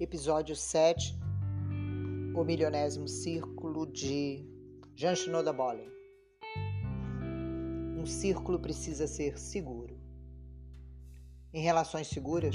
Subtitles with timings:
[0.00, 1.18] episódio 7,
[2.32, 4.46] o milionésimo círculo de
[4.94, 5.90] Jean Shinoda Bolen.
[7.98, 9.98] Um círculo precisa ser seguro.
[11.52, 12.54] Em relações seguras,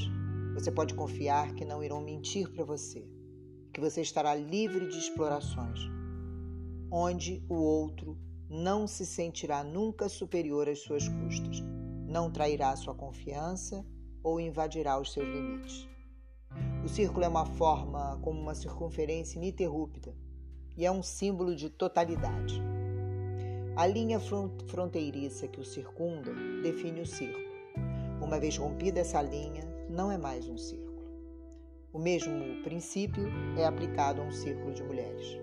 [0.54, 3.06] você pode confiar que não irão mentir para você,
[3.74, 5.80] que você estará livre de explorações,
[6.90, 8.18] onde o outro
[8.50, 11.62] não se sentirá nunca superior às suas custas,
[12.08, 13.86] não trairá sua confiança
[14.24, 15.93] ou invadirá os seus limites.
[16.84, 20.14] O círculo é uma forma como uma circunferência ininterrupta
[20.76, 22.62] e é um símbolo de totalidade.
[23.74, 24.20] A linha
[24.68, 27.46] fronteiriça que o circunda define o círculo.
[28.22, 31.02] Uma vez rompida essa linha, não é mais um círculo.
[31.94, 35.38] O mesmo princípio é aplicado a um círculo de mulheres.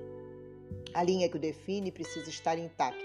[0.93, 3.03] A linha que o define precisa estar intacta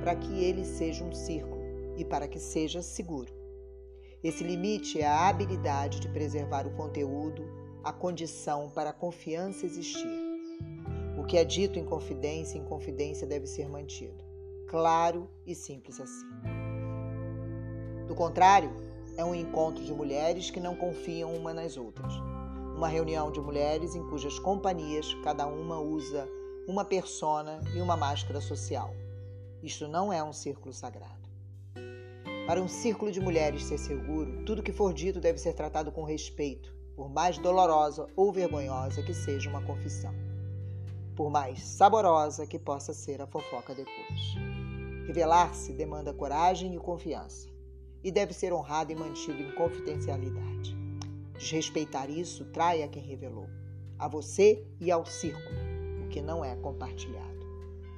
[0.00, 1.62] para que ele seja um círculo
[1.96, 3.41] e para que seja seguro.
[4.22, 7.44] Esse limite é a habilidade de preservar o conteúdo,
[7.82, 10.08] a condição para a confiança existir.
[11.18, 14.22] O que é dito em confidência em confidência deve ser mantido.
[14.68, 16.26] Claro e simples assim.
[18.06, 18.70] Do contrário,
[19.16, 22.14] é um encontro de mulheres que não confiam uma nas outras.
[22.76, 26.28] Uma reunião de mulheres em cujas companhias cada uma usa
[26.68, 28.94] uma persona e uma máscara social.
[29.62, 31.21] Isto não é um círculo sagrado.
[32.46, 36.02] Para um círculo de mulheres ser seguro, tudo que for dito deve ser tratado com
[36.02, 40.12] respeito, por mais dolorosa ou vergonhosa que seja uma confissão,
[41.14, 44.34] por mais saborosa que possa ser a fofoca depois.
[45.06, 47.48] Revelar-se demanda coragem e confiança,
[48.02, 50.76] e deve ser honrado e mantido em confidencialidade.
[51.38, 53.48] Desrespeitar isso trai a quem revelou,
[53.96, 55.56] a você e ao círculo,
[56.04, 57.46] o que não é compartilhado,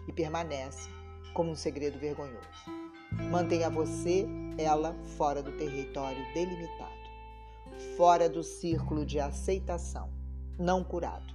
[0.06, 0.90] e permanece
[1.32, 2.83] como um segredo vergonhoso.
[3.30, 4.26] Mantenha você,
[4.58, 6.92] ela, fora do território delimitado,
[7.96, 10.10] fora do círculo de aceitação,
[10.58, 11.34] não curado.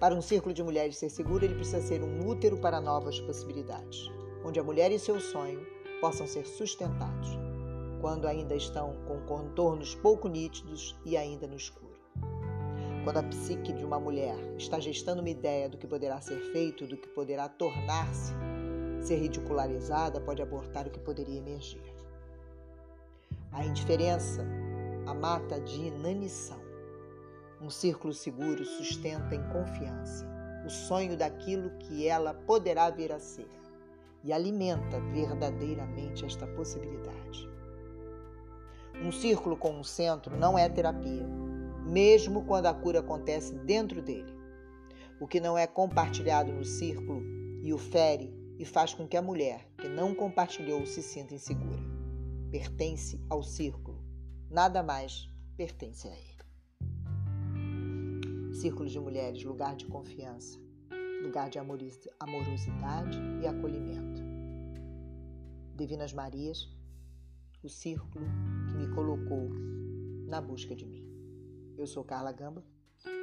[0.00, 4.10] Para um círculo de mulheres ser seguro, ele precisa ser um útero para novas possibilidades,
[4.44, 5.64] onde a mulher e seu sonho
[6.00, 7.28] possam ser sustentados,
[8.00, 11.92] quando ainda estão com contornos pouco nítidos e ainda no escuro.
[13.04, 16.86] Quando a psique de uma mulher está gestando uma ideia do que poderá ser feito,
[16.86, 18.32] do que poderá tornar-se,
[19.02, 21.82] Ser ridicularizada pode abortar o que poderia emergir.
[23.50, 24.46] A indiferença
[25.06, 26.60] a mata de inanição.
[27.60, 30.30] Um círculo seguro sustenta em confiança
[30.64, 33.48] o sonho daquilo que ela poderá vir a ser
[34.22, 37.50] e alimenta verdadeiramente esta possibilidade.
[39.02, 41.26] Um círculo com um centro não é terapia,
[41.84, 44.32] mesmo quando a cura acontece dentro dele.
[45.18, 47.24] O que não é compartilhado no círculo
[47.62, 51.82] e o fere e faz com que a mulher que não compartilhou se sinta insegura.
[52.50, 54.02] Pertence ao círculo,
[54.50, 56.42] nada mais pertence a ele.
[58.54, 60.58] Círculo de mulheres, lugar de confiança,
[61.22, 64.22] lugar de amorosidade e acolhimento.
[65.74, 66.68] Divinas Marias,
[67.62, 68.26] o círculo
[68.68, 69.48] que me colocou
[70.26, 71.06] na busca de mim.
[71.76, 72.64] Eu sou Carla Gamba,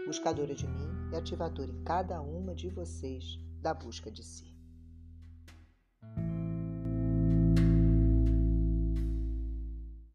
[0.05, 4.58] buscadora de mim e ativadora em cada uma de vocês da busca de si.